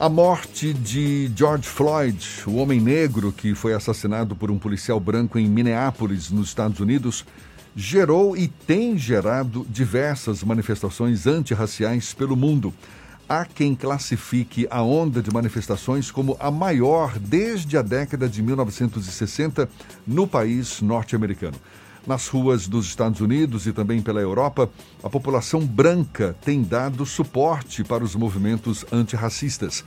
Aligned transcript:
A 0.00 0.08
morte 0.08 0.72
de 0.72 1.30
George 1.36 1.68
Floyd, 1.68 2.26
o 2.46 2.54
homem 2.54 2.80
negro 2.80 3.30
que 3.30 3.54
foi 3.54 3.74
assassinado 3.74 4.34
por 4.34 4.50
um 4.50 4.58
policial 4.58 4.98
branco 4.98 5.38
em 5.38 5.46
Minneapolis, 5.46 6.30
nos 6.30 6.48
Estados 6.48 6.80
Unidos, 6.80 7.22
gerou 7.76 8.34
e 8.34 8.48
tem 8.48 8.96
gerado 8.96 9.66
diversas 9.68 10.42
manifestações 10.42 11.26
antirraciais 11.26 12.14
pelo 12.14 12.34
mundo. 12.34 12.72
Há 13.28 13.44
quem 13.44 13.74
classifique 13.74 14.66
a 14.70 14.82
onda 14.82 15.20
de 15.20 15.30
manifestações 15.30 16.10
como 16.10 16.34
a 16.40 16.50
maior 16.50 17.18
desde 17.18 17.76
a 17.76 17.82
década 17.82 18.26
de 18.26 18.42
1960 18.42 19.68
no 20.06 20.26
país 20.26 20.80
norte-americano. 20.80 21.58
Nas 22.06 22.28
ruas 22.28 22.66
dos 22.66 22.86
Estados 22.86 23.20
Unidos 23.20 23.66
e 23.66 23.72
também 23.72 24.00
pela 24.00 24.20
Europa, 24.20 24.70
a 25.02 25.10
população 25.10 25.60
branca 25.60 26.34
tem 26.42 26.62
dado 26.62 27.04
suporte 27.04 27.84
para 27.84 28.02
os 28.02 28.14
movimentos 28.14 28.84
antirracistas. 28.90 29.84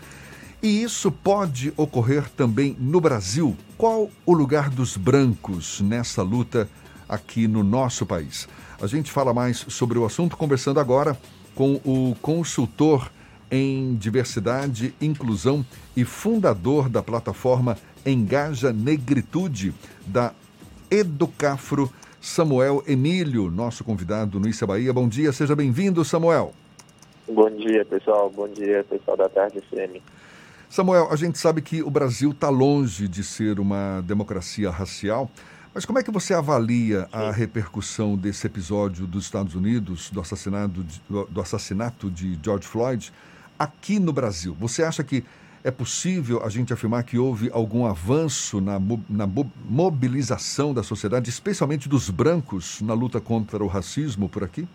E 0.61 0.81
isso 0.81 1.11
pode 1.11 1.73
ocorrer 1.75 2.29
também 2.29 2.77
no 2.79 3.01
Brasil. 3.01 3.57
Qual 3.77 4.09
o 4.25 4.33
lugar 4.33 4.69
dos 4.69 4.95
brancos 4.95 5.81
nessa 5.81 6.21
luta 6.21 6.69
aqui 7.09 7.47
no 7.47 7.63
nosso 7.63 8.05
país? 8.05 8.47
A 8.81 8.87
gente 8.87 9.11
fala 9.11 9.33
mais 9.33 9.65
sobre 9.67 9.97
o 9.97 10.05
assunto 10.05 10.37
conversando 10.37 10.79
agora 10.79 11.19
com 11.55 11.81
o 11.83 12.15
consultor 12.21 13.11
em 13.51 13.95
diversidade, 13.95 14.95
inclusão 15.01 15.65
e 15.95 16.05
fundador 16.05 16.87
da 16.89 17.03
plataforma 17.03 17.77
Engaja 18.05 18.71
Negritude 18.71 19.73
da 20.05 20.31
Educafro 20.89 21.91
Samuel 22.23 22.81
Emílio, 22.87 23.51
nosso 23.51 23.83
convidado 23.83 24.39
no 24.39 24.47
Issa 24.47 24.65
Bahia. 24.65 24.93
Bom 24.93 25.09
dia, 25.09 25.33
seja 25.33 25.53
bem-vindo, 25.57 26.05
Samuel. 26.05 26.53
Bom 27.27 27.49
dia, 27.49 27.83
pessoal. 27.83 28.29
Bom 28.29 28.47
dia, 28.47 28.81
pessoal 28.85 29.17
da 29.17 29.27
Tarde 29.27 29.59
FM. 29.59 30.01
Samuel, 30.69 31.09
a 31.11 31.17
gente 31.17 31.37
sabe 31.37 31.61
que 31.61 31.83
o 31.83 31.89
Brasil 31.89 32.31
está 32.31 32.47
longe 32.47 33.09
de 33.09 33.25
ser 33.25 33.59
uma 33.59 33.99
democracia 34.07 34.69
racial, 34.69 35.29
mas 35.73 35.83
como 35.83 35.99
é 35.99 36.03
que 36.03 36.11
você 36.11 36.33
avalia 36.33 37.09
a 37.11 37.29
repercussão 37.29 38.15
desse 38.15 38.47
episódio 38.47 39.05
dos 39.05 39.25
Estados 39.25 39.53
Unidos, 39.53 40.09
do 40.09 40.21
assassinato 40.21 40.81
de, 40.81 41.01
do 41.29 41.41
assassinato 41.41 42.09
de 42.09 42.39
George 42.41 42.65
Floyd, 42.65 43.11
aqui 43.59 43.99
no 43.99 44.13
Brasil? 44.13 44.55
Você 44.61 44.81
acha 44.81 45.03
que 45.03 45.25
é 45.63 45.71
possível 45.71 46.43
a 46.43 46.49
gente 46.49 46.73
afirmar 46.73 47.03
que 47.03 47.17
houve 47.17 47.49
algum 47.51 47.85
avanço 47.85 48.59
na, 48.59 48.79
na 49.09 49.27
mobilização 49.69 50.73
da 50.73 50.83
sociedade, 50.83 51.29
especialmente 51.29 51.87
dos 51.87 52.09
brancos, 52.09 52.81
na 52.81 52.93
luta 52.93 53.21
contra 53.21 53.63
o 53.63 53.67
racismo 53.67 54.27
por 54.27 54.43
aqui? 54.43 54.67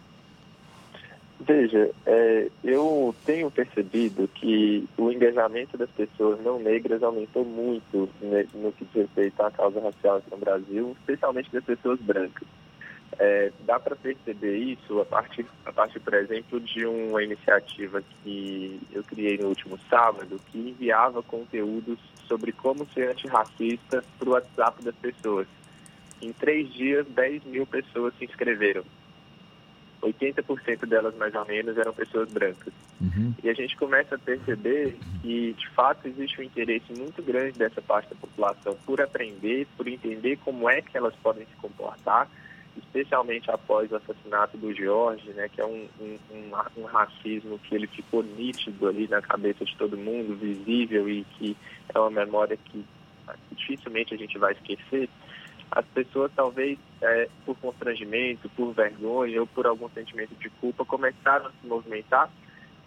Veja, 1.41 1.91
é, 2.05 2.49
eu 2.65 3.15
tenho 3.25 3.51
percebido 3.51 4.29
que 4.29 4.87
o 4.97 5.11
engajamento 5.11 5.79
das 5.79 5.91
pessoas 5.91 6.41
não 6.43 6.59
negras 6.59 7.03
aumentou 7.03 7.45
muito 7.45 8.09
no 8.55 8.73
que 8.73 8.85
diz 8.85 8.95
respeito 8.95 9.41
à 9.43 9.51
causa 9.51 9.81
racial 9.81 10.17
aqui 10.17 10.31
no 10.31 10.37
Brasil, 10.39 10.97
especialmente 11.01 11.53
das 11.53 11.65
pessoas 11.65 12.01
brancas. 12.01 12.47
É, 13.19 13.51
dá 13.65 13.81
para 13.81 13.97
perceber 13.97 14.57
isso 14.57 15.01
a 15.01 15.05
partir, 15.05 15.47
a 15.65 15.73
partir, 15.73 15.99
por 16.01 16.15
exemplo, 16.15 16.61
de 16.61 16.85
uma 16.85 17.23
iniciativa 17.23 18.03
que 18.23 18.81
eu 18.93 19.03
criei 19.03 19.39
no 19.39 19.49
último 19.49 19.79
sábado, 19.89 20.41
que 20.51 20.59
enviava 20.59 21.23
conteúdos 21.23 21.99
sobre 22.27 22.53
como 22.53 22.87
ser 22.93 23.11
antirracista 23.11 24.05
para 24.19 24.29
o 24.29 24.33
WhatsApp 24.33 24.85
das 24.85 24.95
pessoas. 24.97 25.47
Em 26.21 26.33
três 26.33 26.73
dias, 26.73 27.07
10 27.09 27.45
mil 27.45 27.67
pessoas 27.67 28.13
se 28.19 28.25
inscreveram. 28.25 28.85
80% 30.03 30.87
delas, 30.87 31.17
mais 31.17 31.35
ou 31.35 31.45
menos, 31.45 31.77
eram 31.77 31.93
pessoas 31.93 32.31
brancas. 32.31 32.73
Uhum. 33.01 33.35
E 33.43 33.49
a 33.49 33.55
gente 33.55 33.77
começa 33.77 34.15
a 34.15 34.19
perceber 34.19 34.97
que, 35.23 35.55
de 35.55 35.69
fato, 35.71 36.07
existe 36.07 36.41
um 36.41 36.45
interesse 36.45 36.93
muito 36.93 37.23
grande 37.23 37.59
dessa 37.59 37.83
parte 37.83 38.11
da 38.11 38.17
população 38.17 38.77
por 38.87 39.01
aprender, 39.01 39.67
por 39.77 39.89
entender 39.89 40.37
como 40.45 40.69
é 40.69 40.83
que 40.83 40.97
elas 40.97 41.15
podem 41.17 41.45
se 41.47 41.57
comportar 41.57 42.29
especialmente 42.79 43.51
após 43.51 43.91
o 43.91 43.97
assassinato 43.97 44.57
do 44.57 44.73
George, 44.73 45.31
né, 45.31 45.49
que 45.49 45.61
é 45.61 45.67
um, 45.67 45.89
um, 46.01 46.19
um, 46.31 46.83
um, 46.83 46.85
racismo 46.85 47.59
que 47.59 47.75
ele 47.75 47.87
ficou 47.87 48.23
nítido 48.23 48.89
ali 48.89 49.09
na 49.09 49.21
cabeça 49.21 49.65
de 49.65 49.77
todo 49.77 49.97
mundo, 49.97 50.37
visível 50.37 51.09
e 51.09 51.25
que 51.25 51.57
é 51.95 51.99
uma 51.99 52.11
memória 52.11 52.57
que 52.57 52.85
dificilmente 53.53 54.15
a 54.15 54.17
gente 54.17 54.39
vai 54.39 54.53
esquecer, 54.53 55.09
as 55.71 55.85
pessoas 55.87 56.33
talvez 56.35 56.79
é, 57.03 57.29
por 57.45 57.57
constrangimento, 57.59 58.49
por 58.51 58.73
vergonha 58.73 59.41
ou 59.41 59.47
por 59.47 59.67
algum 59.67 59.89
sentimento 59.91 60.35
de 60.37 60.49
culpa 60.49 60.85
começaram 60.85 61.47
a 61.47 61.51
se 61.51 61.67
movimentar 61.67 62.31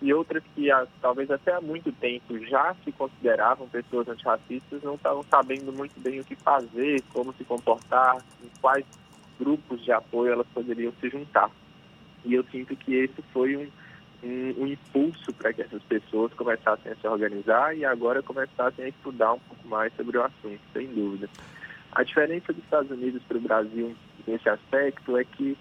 e 0.02 0.12
outras 0.13 0.44
que 0.56 0.68
talvez 1.00 1.29
até 1.29 1.53
há 1.53 1.62
muito 1.62 1.91
tempo 1.91 2.38
já 2.46 2.75
se 2.84 2.91
consideravam 2.91 3.69
pessoas 3.69 4.08
antirracistas 4.08 4.81
não 4.81 4.96
estavam 4.96 5.23
sabendo 5.29 5.72
muito 5.72 6.00
bem 6.00 6.19
o 6.19 6.23
que 6.23 6.35
fazer, 6.35 7.03
como 7.13 7.31
se 7.34 7.44
comportar, 7.44 8.18
quais 8.59 8.84
grupos 9.41 9.84
de 9.84 9.91
apoio 9.91 10.34
elas 10.34 10.47
poderiam 10.53 10.94
se 11.02 11.09
juntar. 11.09 11.50
E 12.24 12.35
eu 12.35 12.44
sinto 12.52 12.75
que 12.75 12.94
esse 12.94 13.22
foi 13.34 13.57
um, 13.57 13.68
um, 14.24 14.63
um 14.63 14.68
impulso 14.68 15.34
para 15.34 15.52
que 15.52 15.63
essas 15.63 15.81
pessoas 15.84 16.31
começassem 16.34 16.91
a 16.91 16.96
se 16.96 17.07
organizar 17.07 17.75
e 17.75 17.84
agora 17.84 18.22
começassem 18.22 18.85
a 18.85 18.90
estudar 18.90 19.34
um 19.34 19.40
pouco 19.40 19.68
mais 19.68 19.91
sobre 19.96 20.18
o 20.18 20.24
assunto, 20.24 20.62
sem 20.72 20.85
dúvida. 20.88 21.28
A 21.91 22.03
diferença 22.03 22.53
dos 22.53 22.63
Estados 22.63 22.91
Unidos 22.91 23.22
para 23.28 23.38
o 23.38 23.41
Brasil 23.41 23.96
nesse 24.28 24.47
aspecto 24.47 25.18
é 25.18 25.24
que 25.24 25.58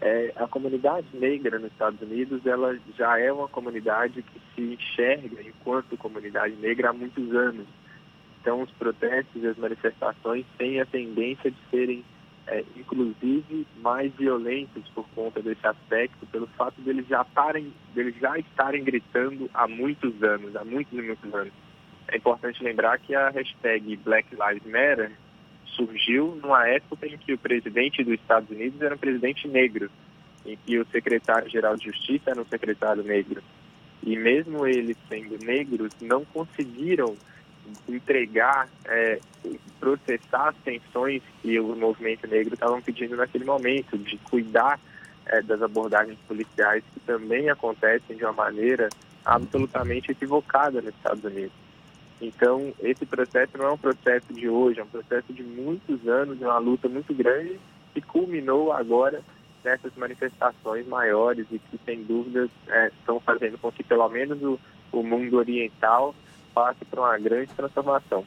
é, 0.00 0.32
a 0.36 0.46
comunidade 0.46 1.06
negra 1.12 1.58
nos 1.58 1.72
Estados 1.72 2.00
Unidos 2.00 2.46
ela 2.46 2.78
já 2.96 3.18
é 3.18 3.32
uma 3.32 3.48
comunidade 3.48 4.22
que 4.22 4.40
se 4.54 4.74
enxerga 4.74 5.42
enquanto 5.42 5.96
comunidade 5.96 6.54
negra 6.56 6.90
há 6.90 6.92
muitos 6.92 7.34
anos. 7.34 7.66
Então, 8.40 8.62
os 8.62 8.70
protestos 8.72 9.42
e 9.42 9.46
as 9.46 9.56
manifestações 9.56 10.44
têm 10.58 10.80
a 10.80 10.86
tendência 10.86 11.50
de 11.50 11.56
serem 11.70 12.04
é, 12.46 12.64
inclusive 12.76 13.66
mais 13.76 14.12
violentos 14.14 14.86
por 14.94 15.06
conta 15.14 15.40
desse 15.40 15.66
aspecto, 15.66 16.26
pelo 16.26 16.46
fato 16.48 16.80
deles 16.82 17.06
já, 17.06 17.24
deles 17.94 18.14
já 18.20 18.38
estarem 18.38 18.84
gritando 18.84 19.48
há 19.54 19.66
muitos 19.66 20.22
anos, 20.22 20.54
há 20.54 20.64
muitos 20.64 20.92
e 20.92 21.02
muitos 21.02 21.34
anos. 21.34 21.52
É 22.08 22.16
importante 22.16 22.62
lembrar 22.62 22.98
que 22.98 23.14
a 23.14 23.30
hashtag 23.30 23.96
Black 23.96 24.28
Lives 24.34 24.66
Matter 24.66 25.12
surgiu 25.74 26.38
numa 26.42 26.68
época 26.68 27.06
em 27.06 27.16
que 27.16 27.32
o 27.32 27.38
presidente 27.38 28.04
dos 28.04 28.14
Estados 28.14 28.50
Unidos 28.50 28.80
era 28.80 28.94
um 28.94 28.98
presidente 28.98 29.48
negro, 29.48 29.90
em 30.44 30.56
que 30.56 30.78
o 30.78 30.86
secretário-geral 30.86 31.76
de 31.76 31.86
Justiça 31.86 32.30
era 32.30 32.40
um 32.40 32.46
secretário 32.46 33.02
negro. 33.02 33.42
E 34.02 34.16
mesmo 34.16 34.66
eles 34.66 34.98
sendo 35.08 35.38
negros, 35.42 35.90
não 36.00 36.24
conseguiram 36.26 37.16
entregar, 37.88 38.68
é, 38.86 39.18
processar 39.78 40.48
as 40.48 40.56
tensões 40.64 41.22
que 41.42 41.58
o 41.60 41.76
movimento 41.76 42.26
negro 42.26 42.54
estavam 42.54 42.80
pedindo 42.80 43.16
naquele 43.16 43.44
momento, 43.44 43.98
de 43.98 44.16
cuidar 44.18 44.78
é, 45.26 45.42
das 45.42 45.60
abordagens 45.62 46.18
policiais 46.26 46.82
que 46.92 47.00
também 47.00 47.48
acontecem 47.48 48.16
de 48.16 48.24
uma 48.24 48.32
maneira 48.32 48.88
absolutamente 49.24 50.12
equivocada 50.12 50.80
nos 50.82 50.94
Estados 50.94 51.24
Unidos. 51.24 51.52
Então, 52.20 52.72
esse 52.80 53.04
processo 53.04 53.58
não 53.58 53.66
é 53.66 53.72
um 53.72 53.78
processo 53.78 54.32
de 54.32 54.48
hoje, 54.48 54.80
é 54.80 54.82
um 54.82 54.88
processo 54.88 55.32
de 55.32 55.42
muitos 55.42 56.06
anos, 56.06 56.38
de 56.38 56.44
uma 56.44 56.58
luta 56.58 56.88
muito 56.88 57.12
grande 57.14 57.58
que 57.92 58.00
culminou 58.00 58.72
agora 58.72 59.20
nessas 59.64 59.94
manifestações 59.96 60.86
maiores 60.86 61.46
e 61.50 61.58
que, 61.58 61.78
sem 61.84 62.02
dúvida, 62.04 62.48
é, 62.68 62.88
estão 62.88 63.18
fazendo 63.18 63.58
com 63.58 63.72
que, 63.72 63.82
pelo 63.82 64.08
menos, 64.08 64.40
o, 64.42 64.58
o 64.92 65.02
mundo 65.02 65.38
oriental 65.38 66.14
passe 66.54 66.84
para 66.84 67.00
uma 67.00 67.18
grande 67.18 67.52
transformação. 67.54 68.24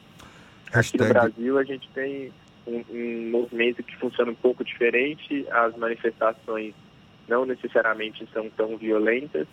Hashtag... 0.70 1.02
Aqui 1.02 1.14
no 1.14 1.20
Brasil 1.20 1.58
a 1.58 1.64
gente 1.64 1.88
tem 1.94 2.32
um, 2.66 2.84
um, 2.90 3.30
movimento 3.30 3.82
que 3.82 3.96
funciona 3.96 4.30
um 4.30 4.34
pouco 4.34 4.64
diferente, 4.64 5.46
as 5.50 5.76
manifestações 5.76 6.74
não 7.26 7.44
necessariamente 7.46 8.28
são 8.32 8.48
tão 8.50 8.76
violentas 8.76 9.46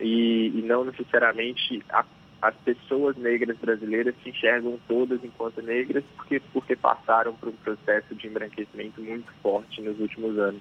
e, 0.00 0.52
e 0.54 0.62
não 0.62 0.84
necessariamente 0.84 1.82
a, 1.90 2.04
as 2.40 2.54
pessoas 2.56 3.16
negras 3.16 3.56
brasileiras 3.58 4.14
se 4.22 4.30
enxergam 4.30 4.78
todas 4.86 5.22
enquanto 5.24 5.60
negras 5.60 6.04
porque, 6.16 6.40
porque 6.52 6.76
passaram 6.76 7.34
por 7.34 7.48
um 7.48 7.52
processo 7.52 8.14
de 8.14 8.26
embranquecimento 8.26 9.00
muito 9.00 9.32
forte 9.42 9.80
nos 9.80 9.98
últimos 9.98 10.38
anos. 10.38 10.60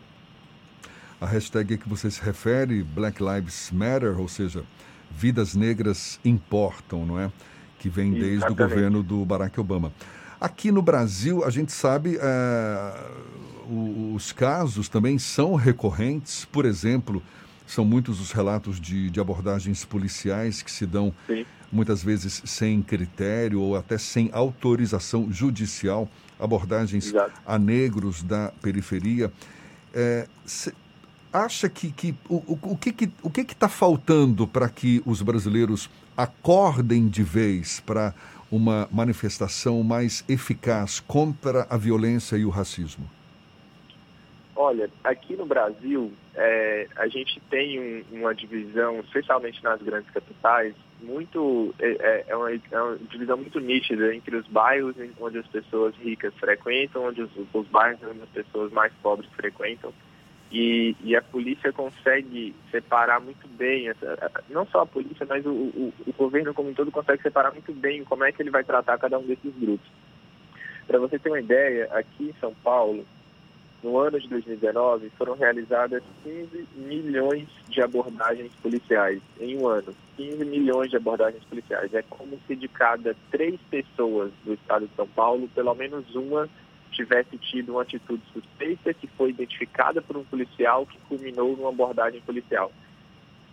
A 1.20 1.26
hashtag 1.26 1.78
que 1.78 1.90
você 1.90 2.12
se 2.12 2.24
refere, 2.24 2.84
Black 2.84 3.22
Lives 3.24 3.72
Matter, 3.72 4.20
ou 4.20 4.28
seja, 4.28 4.64
vidas 5.12 5.56
negras 5.56 6.20
importam, 6.24 7.06
não 7.06 7.20
é? 7.20 7.32
Que 7.80 7.90
vem 7.90 8.12
desde 8.12 8.38
Exatamente. 8.38 8.62
o 8.62 8.68
governo 8.68 9.04
do 9.04 9.26
Barack 9.26 9.60
Obama. 9.60 9.92
Aqui 10.40 10.72
no 10.72 10.82
Brasil, 10.82 11.44
a 11.44 11.50
gente 11.50 11.72
sabe, 11.72 12.18
é, 12.22 13.10
os 14.14 14.32
casos 14.32 14.88
também 14.88 15.18
são 15.18 15.56
recorrentes. 15.56 16.46
Por 16.46 16.66
exemplo, 16.66 17.24
são 17.66 17.84
muitos 17.84 18.22
os 18.22 18.32
relatos 18.32 18.80
de, 18.80 19.10
de 19.10 19.20
abordagens 19.20 19.84
policiais 19.84 20.62
que 20.62 20.72
se 20.72 20.86
dão 20.86 21.14
Sim. 21.26 21.46
muitas 21.72 22.04
vezes 22.04 22.42
sem 22.46 22.82
critério 22.82 23.60
ou 23.60 23.76
até 23.76 23.98
sem 23.98 24.30
autorização 24.32 25.32
judicial, 25.32 26.08
abordagens 26.40 27.08
Exato. 27.08 27.34
a 27.46 27.58
negros 27.58 28.22
da 28.22 28.54
periferia. 28.62 29.32
É, 29.94 30.28
se, 30.46 30.72
acha 31.32 31.70
que, 31.70 31.92
que 31.92 32.16
o, 32.30 32.36
o, 32.36 32.60
o 32.74 32.78
que 32.78 32.92
que 32.92 33.12
o 33.22 33.30
que 33.30 33.42
está 33.42 33.70
faltando 33.70 34.48
para 34.48 34.70
que 34.70 35.02
os 35.06 35.22
brasileiros 35.22 35.90
acordem 36.16 37.08
de 37.08 37.24
vez 37.24 37.80
para 37.80 38.14
uma 38.52 38.88
manifestação 38.92 39.84
mais 39.84 40.24
eficaz 40.28 41.00
contra 41.00 41.68
a 41.70 41.78
violência 41.78 42.38
e 42.38 42.46
o 42.46 42.50
racismo? 42.50 43.10
Olha, 44.56 44.90
aqui 45.04 45.36
no 45.36 45.46
Brasil, 45.46 46.12
é, 46.34 46.88
a 46.96 47.08
gente 47.08 47.40
tem 47.48 47.80
um, 47.80 48.18
uma 48.20 48.34
divisão, 48.34 49.00
especialmente 49.02 49.64
nas 49.64 49.80
grandes 49.82 50.10
capitais, 50.10 50.74
muito 51.00 51.76
é, 51.78 51.90
é, 51.90 52.26
é, 52.30 52.36
uma, 52.36 52.52
é, 52.52 52.82
uma, 52.82 52.98
divisão 52.98 53.38
muito 53.38 53.60
nítida 53.60 54.16
entre 54.16 54.36
os 54.36 54.48
bairros 54.48 54.96
onde 55.20 55.38
as 55.38 55.48
pessoas 55.48 55.94
ricas 55.98 56.34
frequentam, 56.40 57.06
onde 57.06 57.22
os, 57.22 57.30
os 57.54 57.68
bairros 57.68 58.00
onde 58.10 58.22
as 58.24 58.30
pessoas 58.30 58.72
mais 58.72 58.92
pobres 59.04 59.30
frequentam. 59.36 59.94
E, 60.52 60.96
e, 61.04 61.16
a 61.16 61.22
polícia 61.22 61.74
consegue 61.74 62.56
separar 62.72 63.20
muito 63.20 63.46
bem, 63.50 63.90
essa, 63.90 64.32
não 64.50 64.66
só 64.68 64.82
a 64.82 64.86
polícia, 64.86 65.26
mas 65.28 65.46
o, 65.46 65.50
o, 65.50 65.94
o, 66.06 66.14
governo 66.14 66.54
como 66.54 66.70
um 66.70 66.74
todo 66.74 66.90
consegue 66.90 67.22
separar 67.22 67.52
muito 67.52 67.74
bem 67.74 68.06
como 68.06 68.24
é 68.24 68.32
que 68.32 68.42
ele 68.42 68.50
vai 68.50 68.64
tratar 68.64 68.98
cada 68.98 69.20
um 69.20 69.24
desses 69.24 69.54
grupos. 69.56 69.86
Para 70.88 71.00
você 71.00 71.20
ter 71.20 71.30
uma 71.30 71.40
ideia, 71.42 71.90
aqui 71.92 72.30
em 72.30 72.40
São 72.40 72.54
Paulo, 72.64 73.06
no 73.84 73.98
ano 73.98 74.20
de 74.20 74.28
2019, 74.30 75.10
foram 75.18 75.36
realizadas 75.36 76.02
15 76.24 76.68
milhões 76.76 77.48
de 77.70 77.82
abordagens 77.82 78.52
policiais 78.62 79.22
em 79.40 79.58
um 79.58 79.68
ano. 79.68 79.94
15 80.16 80.46
milhões 80.46 80.90
de 80.90 80.98
abordagens 80.98 81.44
policiais. 81.44 81.94
É 81.94 82.02
como 82.04 82.40
se 82.48 82.56
de 82.56 82.68
cada 82.68 83.16
três 83.30 83.60
pessoas 83.70 84.32
do 84.44 84.54
estado 84.54 84.88
de 84.88 84.96
São 84.96 85.08
Paulo, 85.08 85.48
pelo 85.54 85.76
menos 85.76 86.16
uma 86.16 86.50
tivesse 86.92 87.38
tido 87.38 87.74
uma 87.74 87.82
atitude 87.82 88.22
suspeita 88.34 88.94
que 88.94 89.08
foi 89.08 89.30
identificada 89.30 90.02
por 90.02 90.18
um 90.18 90.24
policial 90.24 90.86
que 90.86 90.98
culminou 91.08 91.56
numa 91.56 91.70
abordagem 91.70 92.22
policial. 92.22 92.72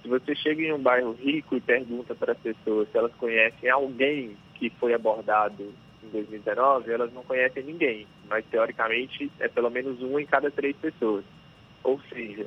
Se 0.02 0.08
você 0.08 0.34
chega 0.34 0.62
em 0.62 0.72
um 0.72 0.82
bairro 0.82 1.12
rico 1.12 1.56
e 1.56 1.60
pergunta 1.60 2.14
para 2.14 2.32
as 2.32 2.38
pessoas 2.38 2.88
se 2.90 2.98
elas 2.98 3.12
conhecem 3.14 3.70
alguém 3.70 4.36
que 4.54 4.70
foi 4.70 4.92
abordado 4.92 5.72
em 6.02 6.08
2019, 6.10 6.92
elas 6.92 7.12
não 7.12 7.22
conhecem 7.22 7.62
ninguém, 7.62 8.06
mas 8.28 8.44
teoricamente 8.46 9.30
é 9.40 9.48
pelo 9.48 9.70
menos 9.70 10.02
um 10.02 10.18
em 10.18 10.26
cada 10.26 10.50
três 10.50 10.76
pessoas. 10.76 11.24
Ou 11.82 12.00
seja, 12.08 12.46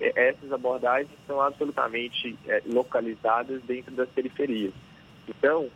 essas 0.00 0.52
abordagens 0.52 1.10
são 1.26 1.40
absolutamente 1.40 2.36
é, 2.46 2.62
localizadas 2.66 3.62
dentro 3.62 3.94
das 3.94 4.08
periferias. 4.10 4.72
Então, 5.26 5.68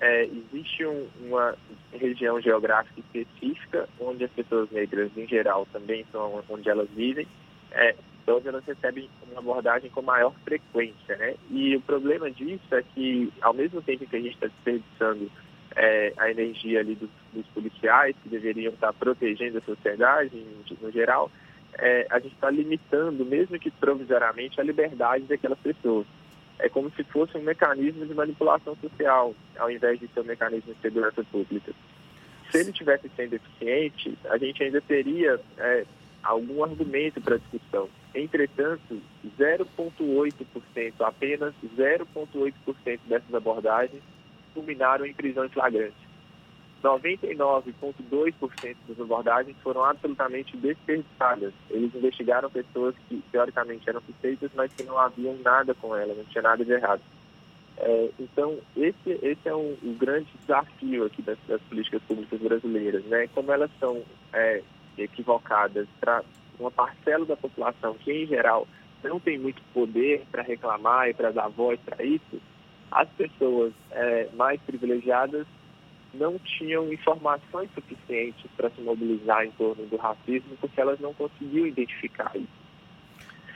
é, 0.00 0.24
existe 0.24 0.86
um, 0.86 1.08
uma 1.22 1.56
região 1.96 2.40
geográfica 2.40 3.00
específica 3.00 3.88
onde 4.00 4.24
as 4.24 4.30
pessoas 4.30 4.70
negras, 4.70 5.10
em 5.16 5.26
geral, 5.26 5.66
também 5.72 6.04
são 6.10 6.42
onde 6.48 6.68
elas 6.68 6.88
vivem, 6.90 7.26
é, 7.72 7.94
onde 8.26 8.48
elas 8.48 8.64
recebem 8.64 9.08
uma 9.30 9.40
abordagem 9.40 9.90
com 9.90 10.02
maior 10.02 10.32
frequência. 10.44 11.16
Né? 11.16 11.34
E 11.50 11.76
o 11.76 11.80
problema 11.80 12.30
disso 12.30 12.74
é 12.74 12.82
que, 12.94 13.32
ao 13.40 13.54
mesmo 13.54 13.82
tempo 13.82 14.06
que 14.06 14.16
a 14.16 14.20
gente 14.20 14.34
está 14.34 14.46
desperdiçando 14.46 15.30
é, 15.76 16.12
a 16.16 16.30
energia 16.30 16.80
ali 16.80 16.94
dos, 16.94 17.10
dos, 17.32 17.46
policiais, 17.48 18.14
que 18.22 18.28
deveriam 18.28 18.72
estar 18.72 18.92
protegendo 18.92 19.58
a 19.58 19.62
sociedade 19.62 20.44
no 20.80 20.90
geral, 20.90 21.30
é, 21.78 22.06
a 22.10 22.18
gente 22.20 22.34
está 22.34 22.50
limitando, 22.50 23.24
mesmo 23.24 23.58
que 23.58 23.70
provisoriamente, 23.70 24.60
a 24.60 24.64
liberdade 24.64 25.24
daquelas 25.24 25.58
pessoas 25.58 26.06
é 26.58 26.68
como 26.68 26.90
se 26.90 27.04
fosse 27.04 27.36
um 27.36 27.42
mecanismo 27.42 28.06
de 28.06 28.14
manipulação 28.14 28.76
social, 28.76 29.34
ao 29.58 29.70
invés 29.70 29.98
de 29.98 30.08
ser 30.08 30.20
um 30.20 30.24
mecanismo 30.24 30.72
de 30.74 30.80
segurança 30.80 31.24
pública. 31.24 31.72
Se 32.50 32.58
ele 32.58 32.72
tivesse 32.72 33.10
sendo 33.16 33.34
eficiente, 33.34 34.16
a 34.30 34.38
gente 34.38 34.62
ainda 34.62 34.80
teria 34.80 35.40
é, 35.58 35.84
algum 36.22 36.62
argumento 36.62 37.20
para 37.20 37.38
discussão. 37.38 37.88
Entretanto, 38.14 39.00
0,8%, 39.38 40.92
apenas 41.00 41.54
0,8% 41.76 43.00
dessas 43.06 43.34
abordagens 43.34 44.02
culminaram 44.54 45.04
em 45.04 45.12
prisão 45.12 45.44
em 45.44 45.48
flagrante. 45.48 46.03
99,2% 46.84 48.76
das 48.86 49.00
abordagens 49.00 49.56
foram 49.62 49.82
absolutamente 49.84 50.54
desperdiçadas. 50.58 51.54
Eles 51.70 51.94
investigaram 51.94 52.50
pessoas 52.50 52.94
que 53.08 53.22
teoricamente 53.32 53.88
eram 53.88 54.02
suspeitas, 54.02 54.50
mas 54.54 54.70
que 54.74 54.82
não 54.82 54.98
haviam 54.98 55.34
nada 55.42 55.74
com 55.74 55.96
elas, 55.96 56.14
não 56.14 56.24
tinha 56.24 56.42
nada 56.42 56.62
de 56.62 56.72
errado. 56.72 57.00
É, 57.78 58.10
então, 58.20 58.58
esse, 58.76 59.18
esse 59.22 59.48
é 59.48 59.54
um, 59.54 59.74
um 59.82 59.94
grande 59.94 60.28
desafio 60.40 61.06
aqui 61.06 61.22
das, 61.22 61.38
das, 61.48 61.60
políticas 61.62 62.02
públicas 62.02 62.38
brasileiras, 62.38 63.02
né? 63.06 63.28
Como 63.34 63.50
elas 63.50 63.70
são 63.80 64.02
é, 64.32 64.62
equivocadas 64.98 65.88
para 65.98 66.22
uma 66.60 66.70
parcela 66.70 67.24
da 67.24 67.36
população 67.36 67.94
que, 67.94 68.12
em 68.12 68.26
geral, 68.26 68.68
não 69.02 69.18
tem 69.18 69.38
muito 69.38 69.62
poder 69.72 70.24
para 70.30 70.42
reclamar 70.42 71.08
e 71.08 71.14
para 71.14 71.32
dar 71.32 71.48
voz 71.48 71.80
para 71.80 72.04
isso, 72.04 72.40
as 72.92 73.08
pessoas 73.08 73.72
é, 73.90 74.28
mais 74.34 74.60
privilegiadas 74.60 75.46
não 76.14 76.38
tinham 76.38 76.92
informações 76.92 77.70
suficientes 77.74 78.44
para 78.56 78.70
se 78.70 78.80
mobilizar 78.80 79.44
em 79.44 79.50
torno 79.52 79.84
do 79.86 79.96
racismo, 79.96 80.56
porque 80.60 80.80
elas 80.80 80.98
não 81.00 81.12
conseguiam 81.14 81.66
identificar 81.66 82.32
isso. 82.34 82.64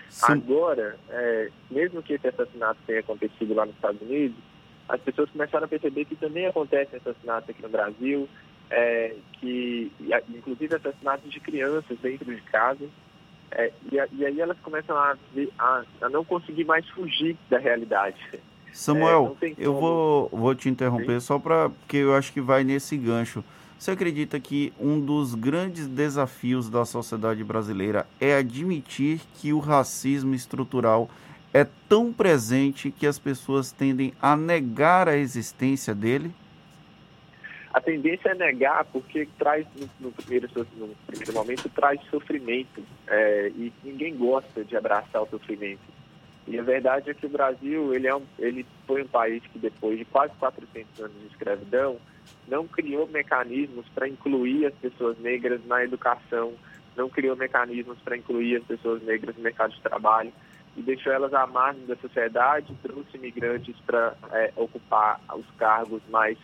Sim. 0.08 0.32
Agora, 0.32 0.99
é, 1.08 1.50
mesmo 1.70 2.02
que 2.02 2.14
esse 2.14 2.26
assassinato 2.26 2.81
tenha 2.87 3.00
acontecido 3.00 3.55
lá 3.55 3.66
nos 3.66 3.75
Estados 3.75 4.00
Unidos, 4.02 4.37
as 4.88 5.00
pessoas 5.00 5.31
começaram 5.31 5.66
a 5.66 5.69
perceber 5.69 6.06
que 6.06 6.16
também 6.16 6.46
acontecem 6.46 6.99
assassinatos 6.99 7.50
aqui 7.50 7.62
no 7.62 7.69
Brasil, 7.69 8.28
é, 8.70 9.14
que 9.34 9.93
inclusive 10.31 10.75
assassinatos 10.75 11.31
de 11.31 11.40
crianças 11.40 11.99
dentro 12.00 12.34
de 12.34 12.43
casa, 12.43 12.88
é, 13.50 13.72
e, 13.90 13.96
e, 13.96 14.26
aí 14.26 14.40
elas 14.40 14.58
começam 14.60 14.96
a, 14.96 15.16
a, 15.58 15.84
a 16.02 16.08
não 16.08 16.25
conseguir 16.25 16.64
mais 16.64 16.87
fugir 16.90 17.37
da 17.49 17.58
realidade. 17.58 18.19
Samuel, 18.73 19.37
é, 19.43 19.55
eu 19.59 19.75
vou, 19.75 20.29
vou 20.31 20.55
te 20.55 20.69
interromper 20.69 21.20
Sim. 21.20 21.26
só 21.26 21.38
para 21.38 21.70
porque 21.70 21.97
eu 21.97 22.15
acho 22.15 22.32
que 22.32 22.41
vai 22.41 22.65
nesse 22.65 22.97
gancho. 22.97 23.43
Você 23.79 23.93
acredita 23.93 24.41
que 24.41 24.73
um 24.79 24.99
dos 24.99 25.35
grandes 25.35 25.87
desafios 25.87 26.69
da 26.69 26.85
sociedade 26.85 27.44
brasileira 27.44 28.06
é 28.20 28.35
admitir 28.35 29.20
que 29.35 29.53
o 29.53 29.61
racismo 29.61 30.35
estrutural 30.35 31.09
é 31.55 31.67
tão 31.88 32.12
presente 32.12 32.91
que 32.91 33.06
as 33.06 33.19
pessoas 33.19 33.70
tendem 33.70 34.12
a 34.20 34.37
negar 34.37 35.09
a 35.09 35.17
existência 35.17 35.94
dele? 35.94 36.32
A 37.73 37.81
tendência 37.81 38.31
é 38.31 38.35
negar 38.35 38.85
porque 38.87 39.29
traz, 39.38 39.67
no, 40.00 40.11
primeiro, 40.11 40.49
no 40.76 40.88
primeiro 41.06 41.32
momento, 41.32 41.69
traz 41.69 42.00
sofrimento. 42.11 42.82
É, 43.06 43.53
e 43.55 43.73
ninguém 43.85 44.17
gosta 44.17 44.65
de 44.65 44.76
abraçar 44.76 45.23
o 45.23 45.29
sofrimento. 45.29 45.97
E 46.48 46.58
a 46.58 46.62
verdade 46.62 47.10
é 47.10 47.14
que 47.14 47.26
o 47.26 47.28
Brasil 47.28 47.94
ele, 47.94 48.08
é 48.08 48.14
um, 48.14 48.22
ele 48.38 48.64
foi 48.86 49.02
um 49.02 49.06
país 49.06 49.42
que, 49.52 49.58
depois 49.58 49.98
de 49.98 50.04
quase 50.06 50.32
400 50.38 50.98
anos 50.98 51.20
de 51.20 51.26
escravidão, 51.26 51.98
não 52.48 52.67
criou 52.67 53.06
mecanismos 53.06 53.86
para 53.94 54.08
incluir 54.08 54.64
as 54.64 54.74
pessoas 54.74 55.19
negras 55.19 55.60
na 55.67 55.84
educação, 55.84 56.55
não 56.96 57.10
criou 57.10 57.36
mecanismos 57.36 57.98
para 57.98 58.17
incluir 58.17 58.56
as 58.56 58.64
pessoas 58.64 59.02
negras 59.02 59.36
no 59.36 59.43
mercado 59.43 59.74
de 59.74 59.82
trabalho 59.82 60.32
e 60.74 60.81
deixou 60.81 61.12
elas 61.12 61.34
à 61.34 61.46
margem 61.46 61.84
da 61.84 61.96
sociedade, 61.96 62.74
trouxe 62.82 63.19
imigrantes 63.19 63.76
para 63.84 64.14
é, 64.32 64.50
ocupar 64.56 65.20
os 65.36 65.46
cargos 65.58 66.00
mais 66.08 66.38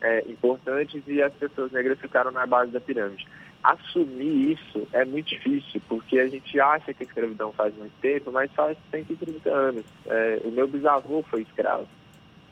é, 0.00 0.28
importantes 0.28 1.00
e 1.06 1.22
as 1.22 1.32
pessoas 1.34 1.70
negras 1.70 2.00
ficaram 2.00 2.32
na 2.32 2.44
base 2.44 2.72
da 2.72 2.80
pirâmide 2.80 3.24
assumir 3.64 4.52
isso 4.52 4.86
é 4.92 5.04
muito 5.06 5.30
difícil, 5.30 5.80
porque 5.88 6.18
a 6.18 6.28
gente 6.28 6.60
acha 6.60 6.92
que 6.92 7.02
a 7.02 7.06
escravidão 7.06 7.50
faz 7.52 7.74
muito 7.76 7.94
tempo, 8.00 8.30
mas 8.30 8.52
faz 8.52 8.76
130 8.90 9.50
anos. 9.50 9.84
É, 10.06 10.40
o 10.44 10.50
meu 10.50 10.68
bisavô 10.68 11.22
foi 11.22 11.42
escravo. 11.42 11.88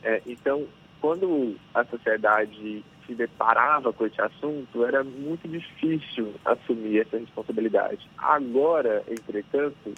É, 0.02 0.22
então, 0.26 0.66
quando 1.00 1.54
a 1.74 1.84
sociedade 1.84 2.82
se 3.06 3.14
deparava 3.14 3.92
com 3.92 4.06
esse 4.06 4.20
assunto, 4.20 4.84
era 4.84 5.04
muito 5.04 5.46
difícil 5.46 6.34
assumir 6.44 7.00
essa 7.00 7.18
responsabilidade. 7.18 8.08
Agora, 8.16 9.02
entretanto, 9.06 9.92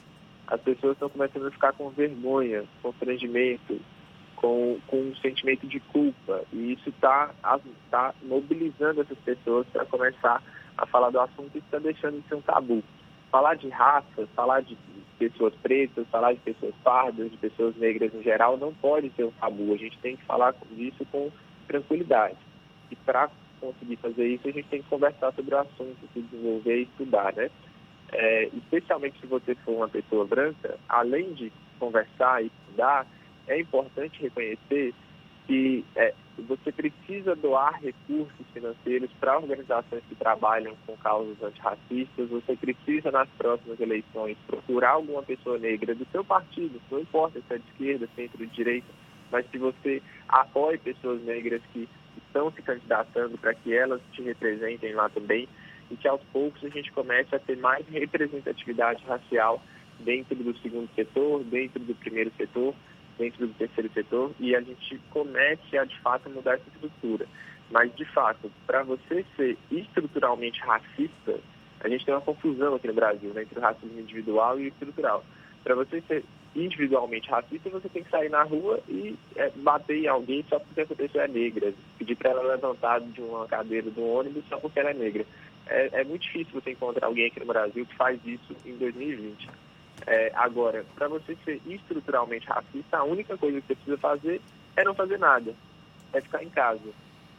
as 0.48 0.60
pessoas 0.60 0.94
estão 0.94 1.08
começando 1.08 1.46
a 1.46 1.50
ficar 1.50 1.72
com 1.74 1.90
vergonha, 1.90 2.64
constrangimento, 2.82 3.80
com, 4.36 4.78
com 4.86 4.96
um 5.00 5.16
sentimento 5.16 5.66
de 5.66 5.78
culpa. 5.80 6.42
E 6.52 6.72
isso 6.72 6.88
está 6.90 7.30
tá 7.90 8.14
mobilizando 8.22 9.00
essas 9.00 9.18
pessoas 9.18 9.66
para 9.68 9.86
começar 9.86 10.36
a 10.36 10.42
falar 10.90 11.10
do 11.10 11.20
assunto, 11.20 11.56
está 11.56 11.78
deixando 11.78 12.20
de 12.20 12.28
ser 12.28 12.34
um 12.36 12.40
tabu. 12.40 12.82
Falar 13.30 13.54
de 13.54 13.68
raça, 13.68 14.28
falar 14.34 14.60
de 14.60 14.76
pessoas 15.18 15.54
pretas, 15.62 16.06
falar 16.08 16.32
de 16.32 16.40
pessoas 16.40 16.74
pardas, 16.82 17.30
de 17.30 17.36
pessoas 17.36 17.76
negras 17.76 18.14
em 18.14 18.22
geral, 18.22 18.56
não 18.56 18.72
pode 18.74 19.10
ser 19.10 19.24
um 19.24 19.30
tabu. 19.32 19.72
A 19.72 19.76
gente 19.76 19.98
tem 19.98 20.16
que 20.16 20.24
falar 20.24 20.54
disso 20.70 21.04
com 21.10 21.30
tranquilidade. 21.66 22.36
E 22.90 22.96
para 22.96 23.30
conseguir 23.60 23.96
fazer 23.96 24.26
isso, 24.26 24.48
a 24.48 24.52
gente 24.52 24.68
tem 24.68 24.82
que 24.82 24.88
conversar 24.88 25.32
sobre 25.32 25.54
o 25.54 25.58
assunto, 25.58 25.96
se 26.12 26.20
desenvolver 26.20 26.78
e 26.78 26.82
estudar, 26.82 27.32
né? 27.34 27.50
É, 28.12 28.50
especialmente 28.54 29.18
se 29.20 29.26
você 29.26 29.54
for 29.56 29.72
uma 29.72 29.88
pessoa 29.88 30.24
branca, 30.24 30.78
além 30.88 31.32
de 31.32 31.52
conversar 31.78 32.42
e 32.42 32.46
estudar, 32.46 33.06
é 33.48 33.58
importante 33.58 34.20
reconhecer 34.22 34.94
que 35.46 35.84
é, 35.94 36.14
você 36.38 36.72
precisa 36.72 37.36
doar 37.36 37.80
recursos 37.80 38.46
financeiros 38.52 39.10
para 39.20 39.38
organizações 39.38 40.02
que 40.08 40.14
trabalham 40.14 40.74
com 40.86 40.96
causas 40.96 41.40
antirracistas, 41.42 42.28
você 42.28 42.56
precisa, 42.56 43.10
nas 43.10 43.28
próximas 43.36 43.78
eleições, 43.78 44.36
procurar 44.46 44.92
alguma 44.92 45.22
pessoa 45.22 45.58
negra 45.58 45.94
do 45.94 46.06
seu 46.10 46.24
partido, 46.24 46.80
não 46.90 47.00
importa 47.00 47.40
se 47.40 47.54
é 47.54 47.58
de 47.58 47.64
esquerda, 47.70 48.08
centro, 48.16 48.38
de 48.38 48.52
direita, 48.52 48.88
mas 49.30 49.46
que 49.46 49.58
você 49.58 50.02
apoie 50.28 50.78
pessoas 50.78 51.22
negras 51.22 51.60
que 51.72 51.88
estão 52.16 52.50
se 52.52 52.62
candidatando 52.62 53.36
para 53.38 53.54
que 53.54 53.74
elas 53.74 54.00
te 54.12 54.22
representem 54.22 54.94
lá 54.94 55.08
também 55.08 55.48
e 55.90 55.96
que 55.96 56.08
aos 56.08 56.22
poucos 56.32 56.64
a 56.64 56.68
gente 56.68 56.90
comece 56.92 57.34
a 57.34 57.38
ter 57.38 57.56
mais 57.58 57.86
representatividade 57.88 59.04
racial 59.04 59.62
dentro 60.00 60.34
do 60.34 60.56
segundo 60.58 60.88
setor, 60.94 61.44
dentro 61.44 61.80
do 61.80 61.94
primeiro 61.94 62.32
setor, 62.36 62.74
dentro 63.18 63.46
do 63.46 63.54
terceiro 63.54 63.90
setor 63.92 64.32
e 64.38 64.54
a 64.54 64.60
gente 64.60 65.00
comece 65.10 65.78
a 65.78 65.84
de 65.84 65.98
fato 66.00 66.30
mudar 66.30 66.54
essa 66.54 66.68
estrutura. 66.74 67.26
Mas 67.70 67.94
de 67.96 68.04
fato, 68.04 68.50
para 68.66 68.82
você 68.82 69.24
ser 69.36 69.56
estruturalmente 69.70 70.60
racista, 70.60 71.40
a 71.80 71.88
gente 71.88 72.04
tem 72.04 72.14
uma 72.14 72.20
confusão 72.20 72.74
aqui 72.74 72.86
no 72.86 72.94
Brasil 72.94 73.30
né, 73.34 73.42
entre 73.42 73.58
o 73.58 73.62
racismo 73.62 74.00
individual 74.00 74.58
e 74.60 74.68
estrutural. 74.68 75.24
Para 75.62 75.74
você 75.74 76.00
ser 76.02 76.24
individualmente 76.54 77.28
racista, 77.28 77.68
você 77.68 77.88
tem 77.88 78.04
que 78.04 78.10
sair 78.10 78.28
na 78.28 78.42
rua 78.42 78.80
e 78.88 79.16
é, 79.34 79.50
bater 79.56 79.96
em 79.96 80.06
alguém 80.06 80.44
só 80.48 80.58
porque 80.58 80.82
essa 80.82 80.94
pessoa 80.94 81.24
é 81.24 81.28
negra, 81.28 81.74
pedir 81.98 82.16
para 82.16 82.30
ela 82.30 82.54
levantar 82.54 83.00
de 83.00 83.20
uma 83.20 83.46
cadeira 83.46 83.90
do 83.90 84.04
ônibus 84.04 84.44
só 84.48 84.58
porque 84.58 84.78
ela 84.78 84.90
é 84.90 84.94
negra. 84.94 85.26
É, 85.66 86.00
é 86.00 86.04
muito 86.04 86.22
difícil 86.22 86.52
você 86.52 86.70
encontrar 86.70 87.06
alguém 87.06 87.26
aqui 87.26 87.40
no 87.40 87.46
Brasil 87.46 87.84
que 87.86 87.96
faz 87.96 88.20
isso 88.24 88.54
em 88.64 88.76
2020. 88.76 89.48
É, 90.06 90.30
agora, 90.34 90.84
para 90.94 91.08
você 91.08 91.36
ser 91.44 91.60
estruturalmente 91.66 92.46
racista, 92.46 92.98
a 92.98 93.04
única 93.04 93.36
coisa 93.38 93.60
que 93.60 93.66
você 93.66 93.74
precisa 93.74 93.98
fazer 93.98 94.40
é 94.76 94.84
não 94.84 94.94
fazer 94.94 95.18
nada, 95.18 95.54
é 96.12 96.20
ficar 96.20 96.42
em 96.42 96.50
casa. 96.50 96.90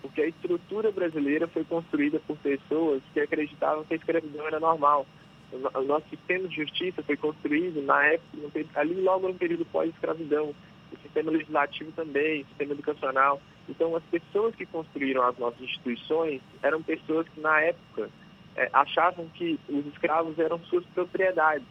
Porque 0.01 0.21
a 0.21 0.27
estrutura 0.27 0.91
brasileira 0.91 1.47
foi 1.47 1.63
construída 1.63 2.19
por 2.25 2.37
pessoas 2.37 3.01
que 3.13 3.19
acreditavam 3.19 3.83
que 3.83 3.93
a 3.93 3.97
escravidão 3.97 4.47
era 4.47 4.59
normal. 4.59 5.05
O 5.51 5.81
nosso 5.83 6.09
sistema 6.09 6.47
de 6.47 6.55
justiça 6.55 7.03
foi 7.03 7.15
construído 7.15 7.81
na 7.83 8.03
época, 8.05 8.65
ali 8.75 8.95
logo 8.95 9.27
no 9.27 9.35
período 9.35 9.65
pós-escravidão. 9.65 10.53
O 10.91 10.97
sistema 11.01 11.31
legislativo 11.31 11.91
também, 11.91 12.41
o 12.41 12.47
sistema 12.47 12.73
educacional. 12.73 13.41
Então, 13.67 13.95
as 13.95 14.03
pessoas 14.03 14.55
que 14.55 14.65
construíram 14.65 15.23
as 15.23 15.37
nossas 15.37 15.61
instituições 15.61 16.41
eram 16.61 16.81
pessoas 16.81 17.27
que, 17.29 17.39
na 17.39 17.59
época, 17.61 18.09
é, 18.55 18.69
achavam 18.73 19.27
que 19.33 19.59
os 19.67 19.85
escravos 19.87 20.37
eram 20.39 20.59
suas 20.65 20.85
propriedades 20.87 21.65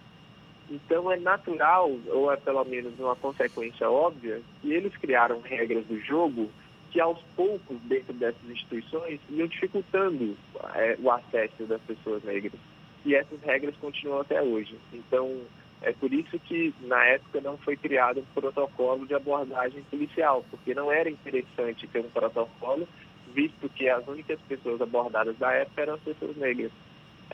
então 0.71 1.11
é 1.11 1.16
natural, 1.16 1.90
ou 2.09 2.33
é 2.33 2.37
pelo 2.37 2.64
menos 2.64 2.99
uma 2.99 3.16
consequência 3.16 3.88
óbvia, 3.90 4.40
que 4.61 4.73
eles 4.73 4.97
criaram 4.97 5.40
regras 5.40 5.85
do 5.87 6.00
jogo 6.00 6.50
que 6.90 7.00
aos 7.00 7.21
poucos, 7.35 7.76
dentro 7.83 8.12
dessas 8.12 8.49
instituições, 8.49 9.18
iam 9.28 9.49
dificultando 9.49 10.37
é, 10.75 10.97
o 11.02 11.11
acesso 11.11 11.64
das 11.64 11.83
pessoas 11.83 12.23
negras. 12.23 12.52
E 13.04 13.16
essas 13.16 13.40
regras 13.42 13.75
continuam 13.80 14.21
até 14.21 14.40
hoje. 14.40 14.78
Então, 14.92 15.40
é 15.83 15.92
por 15.92 16.12
isso 16.12 16.38
que, 16.38 16.73
na 16.83 17.04
época, 17.04 17.40
não 17.40 17.59
foi 17.59 17.76
criado 17.76 18.21
um 18.21 18.40
protocolo 18.40 19.06
de 19.06 19.14
abordagem 19.14 19.83
policial, 19.90 20.44
porque 20.50 20.73
não 20.73 20.90
era 20.90 21.11
interessante 21.11 21.88
ter 21.88 21.99
um 21.99 22.11
protocolo, 22.11 22.88
visto 23.35 23.68
que 23.71 23.88
as 23.88 24.06
únicas 24.06 24.38
pessoas 24.49 24.80
abordadas 24.80 25.37
da 25.37 25.52
época 25.52 25.83
eram 25.83 25.94
as 25.94 26.00
pessoas 26.00 26.37
negras. 26.37 26.71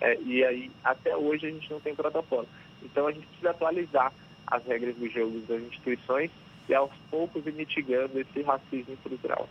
É, 0.00 0.18
e 0.22 0.42
aí, 0.42 0.70
até 0.82 1.14
hoje, 1.14 1.46
a 1.46 1.50
gente 1.50 1.70
não 1.70 1.80
tem 1.80 1.94
protocolo. 1.94 2.48
Então, 2.82 3.06
a 3.06 3.12
gente 3.12 3.26
precisa 3.26 3.50
atualizar 3.50 4.12
as 4.46 4.64
regras 4.64 4.96
do 4.96 5.08
jogo 5.08 5.40
das 5.48 5.62
instituições 5.62 6.30
e, 6.68 6.74
aos 6.74 6.90
poucos, 7.10 7.46
ir 7.46 7.52
mitigando 7.52 8.18
esse 8.18 8.42
racismo 8.42 8.94
estrutural. 8.94 9.48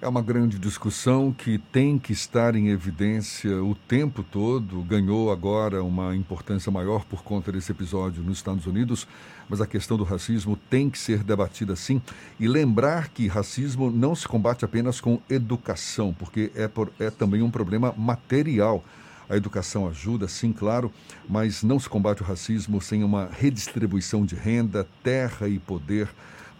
É 0.00 0.06
uma 0.06 0.22
grande 0.22 0.60
discussão 0.60 1.32
que 1.32 1.58
tem 1.58 1.98
que 1.98 2.12
estar 2.12 2.54
em 2.54 2.68
evidência 2.68 3.60
o 3.64 3.74
tempo 3.74 4.22
todo. 4.22 4.80
Ganhou 4.82 5.32
agora 5.32 5.82
uma 5.82 6.14
importância 6.14 6.70
maior 6.70 7.04
por 7.04 7.24
conta 7.24 7.50
desse 7.50 7.72
episódio 7.72 8.22
nos 8.22 8.38
Estados 8.38 8.64
Unidos, 8.64 9.08
mas 9.48 9.60
a 9.60 9.66
questão 9.66 9.96
do 9.96 10.04
racismo 10.04 10.56
tem 10.70 10.88
que 10.88 10.96
ser 10.96 11.24
debatida 11.24 11.74
sim. 11.74 12.00
E 12.38 12.46
lembrar 12.46 13.08
que 13.08 13.26
racismo 13.26 13.90
não 13.90 14.14
se 14.14 14.28
combate 14.28 14.64
apenas 14.64 15.00
com 15.00 15.20
educação, 15.28 16.14
porque 16.16 16.52
é, 16.54 16.68
por, 16.68 16.92
é 17.00 17.10
também 17.10 17.42
um 17.42 17.50
problema 17.50 17.92
material. 17.96 18.84
A 19.28 19.36
educação 19.36 19.86
ajuda, 19.86 20.26
sim, 20.26 20.52
claro, 20.52 20.90
mas 21.28 21.62
não 21.62 21.78
se 21.78 21.88
combate 21.88 22.22
o 22.22 22.24
racismo 22.24 22.80
sem 22.80 23.04
uma 23.04 23.28
redistribuição 23.30 24.24
de 24.24 24.34
renda, 24.34 24.86
terra 25.02 25.48
e 25.48 25.58
poder 25.58 26.08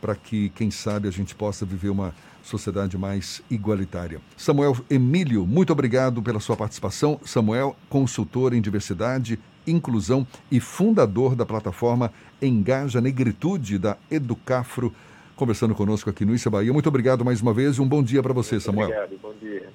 para 0.01 0.15
que, 0.15 0.51
quem 0.51 0.71
sabe, 0.71 1.09
a 1.09 1.11
gente 1.11 1.35
possa 1.35 1.65
viver 1.65 1.89
uma 1.89 2.15
sociedade 2.43 2.97
mais 2.97 3.43
igualitária. 3.51 4.21
Samuel 4.37 4.77
Emílio, 4.89 5.47
muito 5.47 5.73
obrigado 5.73 6.23
pela 6.23 6.41
sua 6.41 6.57
participação. 6.57 7.21
Samuel, 7.25 7.77
consultor 7.89 8.55
em 8.55 8.61
diversidade, 8.61 9.39
inclusão 9.67 10.27
e 10.51 10.61
fundador 10.61 11.35
da 11.35 11.45
plataforma 11.45 12.13
Engaja 12.41 13.01
Negritude 13.01 13.79
da 13.79 13.97
Educafro, 14.11 14.95
conversando 15.37 15.75
conosco 15.75 16.09
aqui 16.09 16.25
no 16.25 16.35
Issa 16.35 16.51
Bahia. 16.51 16.73
Muito 16.73 16.89
obrigado 16.89 17.25
mais 17.25 17.43
uma 17.43 17.53
vez 17.53 17.77
e 17.77 17.81
um 17.81 17.89
bom 17.89 18.03
dia 18.03 18.23
para 18.23 18.33
você, 18.33 18.57
muito 18.57 18.65
Samuel. 18.65 18.89
Obrigado, 18.89 19.19
bom 19.21 19.35
dia. 19.41 19.69